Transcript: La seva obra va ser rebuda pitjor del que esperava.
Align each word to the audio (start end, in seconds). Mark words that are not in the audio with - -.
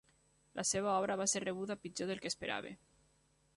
La 0.59 0.63
seva 0.69 0.89
obra 1.01 1.17
va 1.21 1.27
ser 1.35 1.43
rebuda 1.45 1.77
pitjor 1.83 2.11
del 2.13 2.25
que 2.25 2.31
esperava. 2.35 2.75